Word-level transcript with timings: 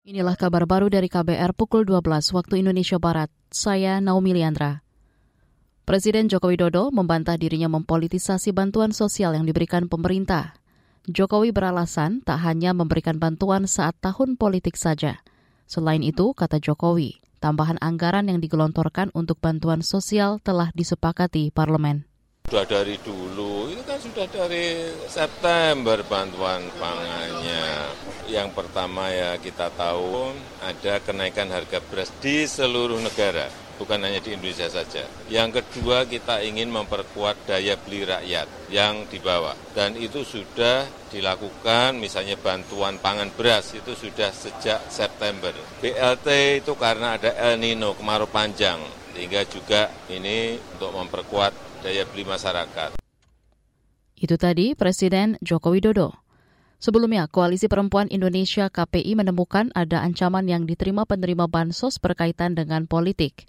Inilah 0.00 0.32
kabar 0.32 0.64
baru 0.64 0.88
dari 0.88 1.12
KBR 1.12 1.52
pukul 1.52 1.84
12 1.84 2.32
waktu 2.32 2.64
Indonesia 2.64 2.96
Barat. 2.96 3.28
Saya 3.52 4.00
Naomi 4.00 4.32
Liandra. 4.32 4.80
Presiden 5.84 6.24
Joko 6.24 6.48
Widodo 6.48 6.88
membantah 6.88 7.36
dirinya 7.36 7.68
mempolitisasi 7.68 8.56
bantuan 8.56 8.96
sosial 8.96 9.36
yang 9.36 9.44
diberikan 9.44 9.92
pemerintah. 9.92 10.56
Jokowi 11.04 11.52
beralasan 11.52 12.24
tak 12.24 12.40
hanya 12.48 12.72
memberikan 12.72 13.20
bantuan 13.20 13.68
saat 13.68 13.92
tahun 14.00 14.40
politik 14.40 14.80
saja. 14.80 15.20
Selain 15.68 16.00
itu, 16.00 16.32
kata 16.32 16.64
Jokowi, 16.64 17.20
tambahan 17.44 17.76
anggaran 17.84 18.32
yang 18.32 18.40
digelontorkan 18.40 19.12
untuk 19.12 19.36
bantuan 19.36 19.84
sosial 19.84 20.40
telah 20.40 20.72
disepakati 20.72 21.52
parlemen. 21.52 22.09
Sudah 22.48 22.66
dari 22.66 22.98
dulu, 23.02 23.70
itu 23.70 23.82
kan 23.86 23.98
sudah 24.02 24.26
dari 24.26 24.90
September 25.06 26.02
bantuan 26.02 26.66
pangannya 26.78 27.90
yang 28.30 28.54
pertama 28.54 29.10
ya 29.10 29.34
kita 29.42 29.74
tahu 29.74 30.30
ada 30.62 31.02
kenaikan 31.02 31.50
harga 31.50 31.82
beras 31.90 32.14
di 32.22 32.46
seluruh 32.46 33.02
negara, 33.02 33.50
bukan 33.76 34.06
hanya 34.06 34.22
di 34.22 34.38
Indonesia 34.38 34.70
saja. 34.70 35.02
Yang 35.26 35.62
kedua 35.62 36.06
kita 36.06 36.38
ingin 36.46 36.70
memperkuat 36.70 37.50
daya 37.50 37.74
beli 37.74 38.06
rakyat 38.06 38.46
yang 38.70 39.04
di 39.10 39.18
bawah. 39.18 39.58
Dan 39.74 39.98
itu 39.98 40.22
sudah 40.22 40.86
dilakukan 41.10 41.98
misalnya 41.98 42.38
bantuan 42.38 43.02
pangan 43.02 43.34
beras 43.34 43.74
itu 43.74 43.98
sudah 43.98 44.30
sejak 44.30 44.78
September. 44.86 45.52
BLT 45.82 46.62
itu 46.62 46.72
karena 46.78 47.18
ada 47.18 47.34
El 47.34 47.58
Nino, 47.58 47.98
kemarau 47.98 48.30
panjang, 48.30 48.78
sehingga 49.10 49.42
juga 49.50 49.90
ini 50.06 50.54
untuk 50.78 50.94
memperkuat 50.94 51.69
daya 51.80 52.04
beli 52.08 52.24
masyarakat. 52.28 52.96
Itu 54.20 54.36
tadi 54.36 54.76
Presiden 54.76 55.40
Joko 55.40 55.72
Widodo. 55.72 56.12
Sebelumnya, 56.80 57.28
Koalisi 57.28 57.68
Perempuan 57.68 58.08
Indonesia 58.08 58.72
KPI 58.72 59.12
menemukan 59.12 59.68
ada 59.76 60.00
ancaman 60.00 60.48
yang 60.48 60.64
diterima 60.64 61.04
penerima 61.04 61.44
bansos 61.44 62.00
berkaitan 62.00 62.56
dengan 62.56 62.88
politik. 62.88 63.44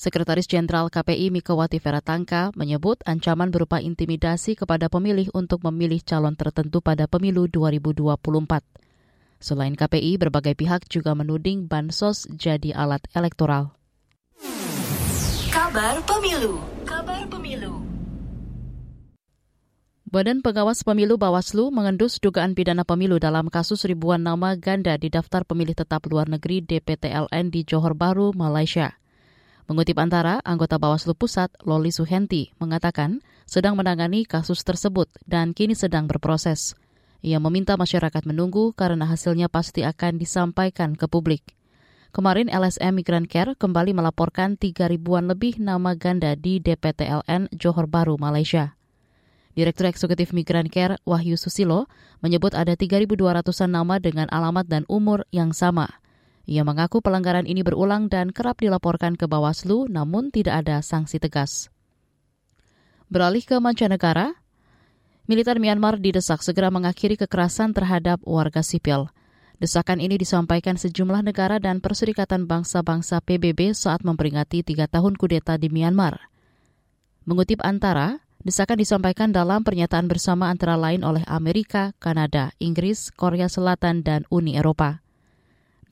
Sekretaris 0.00 0.48
Jenderal 0.48 0.88
KPI 0.88 1.28
Mikawati 1.28 1.76
Feratangka 1.76 2.56
menyebut 2.56 3.04
ancaman 3.04 3.52
berupa 3.52 3.84
intimidasi 3.84 4.56
kepada 4.56 4.88
pemilih 4.88 5.28
untuk 5.36 5.60
memilih 5.68 6.00
calon 6.00 6.32
tertentu 6.40 6.80
pada 6.80 7.04
pemilu 7.04 7.44
2024. 7.52 8.64
Selain 9.44 9.76
KPI, 9.76 10.16
berbagai 10.16 10.56
pihak 10.56 10.88
juga 10.88 11.12
menuding 11.12 11.68
bansos 11.68 12.24
jadi 12.32 12.72
alat 12.72 13.04
elektoral. 13.12 13.76
Kabar 15.52 16.00
Pemilu 16.08 16.79
Kabar 16.90 17.22
Pemilu 17.30 17.86
Badan 20.10 20.42
Pengawas 20.42 20.82
Pemilu 20.82 21.22
Bawaslu 21.22 21.70
mengendus 21.70 22.18
dugaan 22.18 22.58
pidana 22.58 22.82
pemilu 22.82 23.22
dalam 23.22 23.46
kasus 23.46 23.86
ribuan 23.86 24.26
nama 24.26 24.58
ganda 24.58 24.98
di 24.98 25.06
daftar 25.06 25.46
pemilih 25.46 25.78
tetap 25.78 26.02
luar 26.10 26.26
negeri 26.26 26.66
DPTLN 26.66 27.54
di 27.54 27.62
Johor 27.62 27.94
Bahru, 27.94 28.34
Malaysia. 28.34 28.98
Mengutip 29.70 30.02
antara, 30.02 30.42
anggota 30.42 30.82
Bawaslu 30.82 31.14
Pusat, 31.14 31.62
Loli 31.62 31.94
Suhenti, 31.94 32.50
mengatakan 32.58 33.22
sedang 33.46 33.78
menangani 33.78 34.26
kasus 34.26 34.66
tersebut 34.66 35.06
dan 35.30 35.54
kini 35.54 35.78
sedang 35.78 36.10
berproses. 36.10 36.74
Ia 37.22 37.38
meminta 37.38 37.78
masyarakat 37.78 38.26
menunggu 38.26 38.74
karena 38.74 39.06
hasilnya 39.06 39.46
pasti 39.46 39.86
akan 39.86 40.18
disampaikan 40.18 40.98
ke 40.98 41.06
publik. 41.06 41.59
Kemarin 42.10 42.50
LSM 42.50 42.98
Migran 42.98 43.22
Care 43.22 43.54
kembali 43.54 43.94
melaporkan 43.94 44.58
3 44.58 44.90
ribuan 44.90 45.30
lebih 45.30 45.62
nama 45.62 45.94
ganda 45.94 46.34
di 46.34 46.58
DPTLN 46.58 47.54
Johor 47.54 47.86
Bahru, 47.86 48.18
Malaysia. 48.18 48.74
Direktur 49.54 49.86
Eksekutif 49.86 50.34
Migran 50.34 50.66
Care 50.66 50.98
Wahyu 51.06 51.38
Susilo 51.38 51.86
menyebut 52.18 52.58
ada 52.58 52.74
3.200-an 52.74 53.70
nama 53.70 54.02
dengan 54.02 54.26
alamat 54.34 54.66
dan 54.66 54.82
umur 54.90 55.22
yang 55.30 55.54
sama. 55.54 56.02
Ia 56.50 56.66
mengaku 56.66 56.98
pelanggaran 56.98 57.46
ini 57.46 57.62
berulang 57.62 58.10
dan 58.10 58.34
kerap 58.34 58.58
dilaporkan 58.58 59.14
ke 59.14 59.30
Bawaslu 59.30 59.86
namun 59.86 60.34
tidak 60.34 60.66
ada 60.66 60.82
sanksi 60.82 61.22
tegas. 61.22 61.70
Beralih 63.06 63.46
ke 63.46 63.54
mancanegara, 63.62 64.34
militer 65.30 65.62
Myanmar 65.62 66.02
didesak 66.02 66.42
segera 66.42 66.74
mengakhiri 66.74 67.14
kekerasan 67.14 67.70
terhadap 67.70 68.18
warga 68.26 68.66
sipil. 68.66 69.14
Desakan 69.60 70.00
ini 70.00 70.16
disampaikan 70.16 70.80
sejumlah 70.80 71.20
negara 71.20 71.60
dan 71.60 71.84
Perserikatan 71.84 72.48
Bangsa-Bangsa 72.48 73.20
PBB 73.20 73.76
saat 73.76 74.00
memperingati 74.00 74.64
tiga 74.64 74.88
tahun 74.88 75.20
kudeta 75.20 75.60
di 75.60 75.68
Myanmar. 75.68 76.32
Mengutip 77.28 77.60
Antara, 77.60 78.24
Desakan 78.40 78.80
disampaikan 78.80 79.36
dalam 79.36 79.60
pernyataan 79.60 80.08
bersama 80.08 80.48
antara 80.48 80.72
lain 80.72 81.04
oleh 81.04 81.20
Amerika, 81.28 81.92
Kanada, 82.00 82.56
Inggris, 82.56 83.12
Korea 83.12 83.52
Selatan, 83.52 84.00
dan 84.00 84.24
Uni 84.32 84.56
Eropa. 84.56 85.04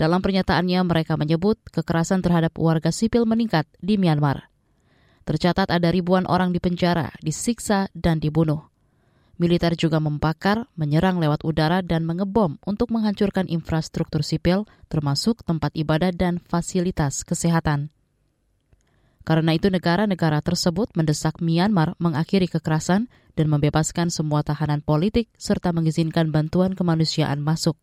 Dalam 0.01 0.25
pernyataannya, 0.25 0.81
mereka 0.89 1.21
menyebut 1.21 1.61
kekerasan 1.69 2.25
terhadap 2.25 2.57
warga 2.57 2.89
sipil 2.89 3.29
meningkat 3.29 3.69
di 3.85 4.01
Myanmar. 4.01 4.49
Tercatat 5.29 5.69
ada 5.69 5.93
ribuan 5.93 6.25
orang 6.25 6.57
di 6.57 6.61
penjara, 6.63 7.13
disiksa, 7.21 7.93
dan 7.93 8.17
dibunuh. 8.17 8.65
Militer 9.39 9.79
juga 9.79 10.03
membakar, 10.03 10.67
menyerang 10.75 11.23
lewat 11.23 11.47
udara, 11.47 11.79
dan 11.79 12.03
mengebom 12.03 12.59
untuk 12.67 12.91
menghancurkan 12.91 13.47
infrastruktur 13.47 14.27
sipil, 14.27 14.67
termasuk 14.91 15.47
tempat 15.47 15.71
ibadah 15.79 16.11
dan 16.11 16.43
fasilitas 16.43 17.23
kesehatan. 17.23 17.95
Karena 19.23 19.55
itu 19.55 19.71
negara-negara 19.71 20.43
tersebut 20.43 20.91
mendesak 20.99 21.39
Myanmar 21.39 21.95
mengakhiri 22.03 22.51
kekerasan 22.51 23.07
dan 23.39 23.47
membebaskan 23.47 24.11
semua 24.11 24.43
tahanan 24.43 24.83
politik 24.83 25.31
serta 25.39 25.71
mengizinkan 25.71 26.35
bantuan 26.35 26.75
kemanusiaan 26.75 27.39
masuk. 27.39 27.79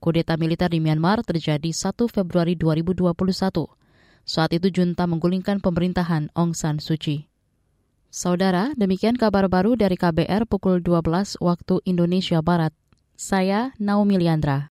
Kudeta 0.00 0.40
militer 0.40 0.72
di 0.72 0.80
Myanmar 0.80 1.20
terjadi 1.26 1.68
1 1.68 2.08
Februari 2.08 2.56
2021. 2.56 3.12
Saat 4.22 4.50
itu 4.54 4.70
junta 4.70 5.04
menggulingkan 5.10 5.58
pemerintahan 5.58 6.30
Aung 6.38 6.54
San 6.54 6.78
Suu 6.78 6.96
Kyi. 6.96 7.31
Saudara, 8.12 8.76
demikian 8.76 9.16
kabar 9.16 9.48
baru 9.48 9.72
dari 9.72 9.96
KBR 9.96 10.44
pukul 10.44 10.84
12 10.84 11.40
waktu 11.40 11.80
Indonesia 11.88 12.44
Barat. 12.44 12.76
Saya 13.16 13.72
Naomi 13.80 14.20
Liandra. 14.20 14.68